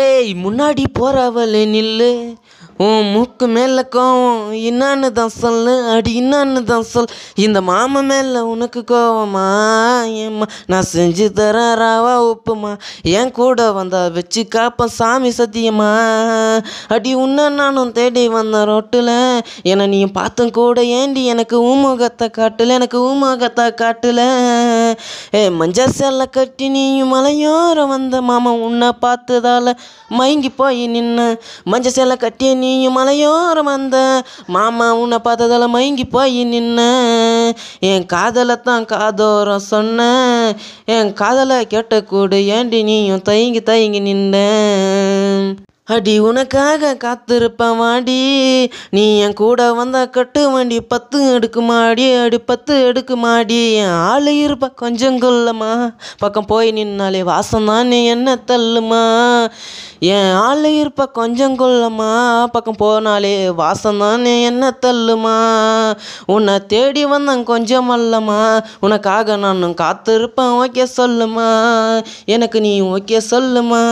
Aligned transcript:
ஏய் 0.00 0.34
முன்னாடி 0.44 0.84
போறவளே 0.98 1.62
நில்லு. 1.74 2.34
உன் 2.76 3.10
மூக்கு 3.12 3.46
மேலே 3.46 3.82
கோவம். 3.96 4.44
என்னான்னு 4.68 5.10
தான் 5.10 5.32
சொல்லு. 5.40 5.72
அடி 5.88 6.12
என்னான்னு 6.20 6.62
தான் 6.62 6.82
சொல். 6.82 7.08
இந்த 7.34 7.60
மாமன் 7.60 8.06
மேலே 8.06 8.40
உனக்கு 8.40 8.84
கோவமா? 8.90 9.44
ஏம்மா 10.06 10.46
நான் 10.66 10.88
செஞ்சு 10.92 11.26
தரேன் 11.38 11.74
ராவா 11.82 12.14
உப்புமா? 12.30 12.72
என் 13.02 13.30
கூட 13.30 13.72
வந்தா 13.72 14.06
வச்சு 14.06 14.46
காப்பேன் 14.54 14.94
சாமி 14.98 15.32
சத்தியமா? 15.38 15.90
அடி 16.88 17.14
உன்ன 17.14 17.48
நானும் 17.48 17.92
தேடி 17.92 18.28
வந்தேன் 18.28 18.64
ரோட்டில். 18.64 19.42
என்னை 19.62 19.86
நீ 19.86 20.06
பார்த்தும் 20.06 20.50
கூட 20.50 20.84
ஏண்டி 20.84 21.24
எனக்கு 21.24 21.58
ஊமுகத்தை 21.64 22.28
காட்டல 22.38 22.68
எனக்கு 22.68 23.00
ஊமுகத்தை 23.10 23.68
காட்டல? 23.82 24.20
மஞ்ச 25.60 25.86
சேலை 25.98 26.26
கட்டி 26.30 26.68
நீயும் 26.68 27.12
மலையோரம் 27.14 27.88
வந்த 27.88 28.20
மாமா 28.28 28.52
உன்னை 28.66 28.88
பார்த்ததால 29.04 29.74
மயங்கி 30.18 30.50
போய் 30.60 30.82
நின்ன. 30.94 31.18
மஞ்ச 31.70 31.86
சேலை 31.96 32.16
கட்டி 32.16 32.54
நீயும் 32.54 32.96
மலையோரம் 32.98 33.70
வந்த 33.72 33.96
மாமா 34.56 34.88
உன்னை 35.02 35.18
பார்த்ததால 35.24 35.68
மயங்கி 35.76 36.04
போய் 36.04 36.38
நின்ன. 36.54 36.80
என் 37.90 38.06
காதலை 38.06 38.56
தான் 38.60 38.84
காதோரம் 38.84 39.66
சொன்ன. 39.72 40.00
என் 40.96 41.12
காதலை 41.12 41.58
கேட்ட 41.66 42.02
கூட 42.12 42.36
ஏண்டி 42.58 42.82
நீயும் 42.82 43.22
தயங்கி 43.22 43.62
தயங்கி 43.62 44.00
நின்ன. 44.00 44.36
அடி 45.90 46.18
உனக்காக 46.18 46.94
காத்திருப்பேன் 46.94 47.76
வாடி 47.76 48.20
நீ 48.90 49.18
என் 49.18 49.32
கூட 49.32 49.72
வந்தா 49.72 50.04
கட்டு 50.04 50.50
வண்டி 50.50 50.80
பத்து 50.80 51.38
எடுக்குமாடி 51.38 52.22
அடி 52.22 52.38
பத்து 52.38 52.92
எடுக்குமாடி. 52.92 53.72
என் 53.72 53.90
ஆளு 53.90 54.38
இருப்ப 54.38 54.68
கொஞ்சம் 54.70 55.20
கொல்லமா. 55.20 55.94
பக்கம் 56.18 56.44
போய் 56.44 56.72
நின்னாலே 56.72 57.22
வாசம் 57.22 57.64
தான் 57.64 57.86
நீ 57.86 58.06
என்ன 58.06 58.36
தள்ளுமா. 58.46 59.02
என் 59.98 60.32
ஆளு 60.32 60.76
இருப்ப 60.76 61.06
கொஞ்சம் 61.08 61.58
கொல்லமா. 61.58 62.44
பக்கம் 62.46 62.80
போனாலே 62.80 63.54
வாசம் 63.54 63.98
தான் 63.98 64.20
நீ 64.20 64.42
என்ன 64.42 64.76
தள்ளுமா. 64.86 65.36
உன்னை 66.26 66.66
தேடி 66.66 67.06
வந்தேன் 67.06 67.44
கொஞ்சம் 67.44 67.90
அல்லமா. 67.90 68.60
உனக்காக 68.80 69.36
நானும் 69.36 69.74
காத்திருப்பேன் 69.74 70.54
ஓகே 70.62 70.86
சொல்லுமா. 70.96 71.50
எனக்கு 72.24 72.60
நீ 72.60 72.82
ஓகே 72.82 73.20
சொல்லுமா. 73.30 73.82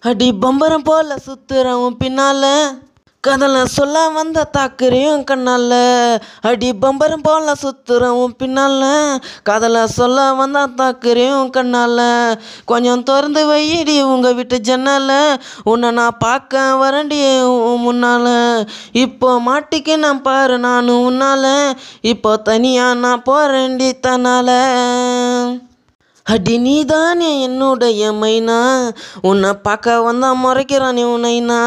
அடி 0.00 0.32
பம்பரம் 0.32 0.84
போல 0.84 1.16
சுத்துறவும் 1.26 1.96
பின்னால. 2.04 2.64
கதலை 3.26 3.64
சொல்ல 3.64 4.08
வந்த 4.08 4.50
தாக்குறையும் 4.58 5.24
கண்ணால. 5.30 5.72
அடி 6.40 6.72
பம்பரம் 6.72 7.22
போல 7.22 7.52
சுத்துறவும் 7.62 8.34
பின்னால. 8.38 8.82
கதலை 9.44 9.84
சொல்ல 9.84 10.32
வந்த 10.32 10.66
தாக்குறையும் 10.66 11.50
கண்ணால. 11.50 12.00
கொஞ்சம் 12.64 13.02
திறந்து 13.02 13.46
வையடி 13.46 14.02
உங்க 14.02 14.32
வீட்டு 14.32 14.58
ஜன்னால. 14.58 15.40
உன்னை 15.64 15.90
நான் 15.90 16.16
பார்க்க 16.18 16.74
வரண்டி 16.74 17.42
உன் 17.42 17.86
முன்னால. 17.86 18.26
இப்போ 18.92 19.40
மாட்டிக்கு 19.40 19.96
நான் 19.96 20.22
பாரு 20.22 20.58
நானும் 20.58 21.10
உன்னால. 21.10 21.72
இப்போ 22.00 22.36
தனியா 22.36 22.94
நான் 22.94 23.22
போறேன்டி 23.26 23.92
தன்னால. 24.06 24.50
அடி 26.32 26.58
நீதானே 26.58 27.40
என்னுடைய 27.40 28.12
மைனா? 28.12 28.56
உன்னை 29.22 29.52
பார்க்க 29.52 30.00
வந்தா 30.00 30.30
முறைக்கிறானே 30.44 31.04
உன்னைனா 31.04 31.60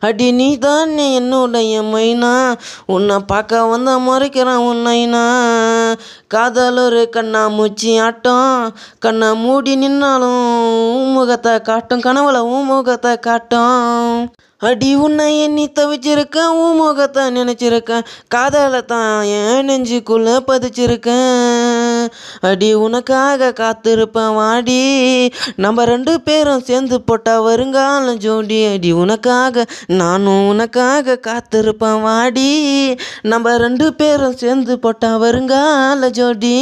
அடி 0.00 0.32
நீதானே 0.32 1.14
என்னுடைய 1.14 1.82
மைனா? 1.82 2.32
உன்னை 2.86 3.16
பார்க்க 3.26 3.64
வந்தா 3.64 3.94
முறைக்கிறான் 3.98 4.62
உன்னைனா 4.70 5.24
காதல் 6.28 6.76
ஒரு 6.76 7.08
கண்ணா 7.08 7.48
மூச்சி 7.48 7.98
ஆட்டம். 7.98 8.74
கண்ணை 8.98 9.34
மூடி 9.34 9.74
நின்னாலும் 9.76 10.42
உன் 10.94 11.12
முகத்தை 11.12 11.60
காட்டும். 11.60 12.00
கனவுல 12.00 12.38
உன் 12.54 12.64
முகத்தை 12.64 13.18
காட்டும். 13.18 14.32
அடி 14.58 14.94
உன்னை 14.94 15.40
எண்ணி 15.40 15.66
தவிச்சிருக்கேன். 15.78 16.50
உன் 16.62 16.76
முகத்தை 16.76 17.22
நினச்சிருக்கேன். 17.36 18.06
காதலை 18.28 18.82
தான் 18.84 19.22
என் 19.22 19.68
நெஞ்சுக்குள்ளே 19.68 20.34
பதிச்சிருக்கேன். 20.50 21.59
அடி 22.40 22.74
உனக்காக 22.74 23.52
காத்திருப்பேன் 23.60 24.34
வாடி. 24.34 24.82
நம்ம 25.56 25.84
ரெண்டு 25.84 26.20
பேரும் 26.20 26.60
சேர்ந்து 26.60 27.00
போட்டால் 27.00 27.42
வருங்காலம் 27.42 28.16
ஜோடி. 28.16 28.72
அடி 28.72 28.92
உனக்காக 28.92 29.66
நானும் 29.86 30.46
உனக்காக 30.46 31.20
காத்திருப்பேன் 31.26 32.00
வாடி. 32.00 32.50
நம்ம 33.22 33.56
ரெண்டு 33.56 33.94
பேரும் 33.94 34.36
சேர்ந்து 34.36 34.78
போட்டால் 34.78 35.18
வருங்கால 35.18 36.10
ஜோடி. 36.10 36.58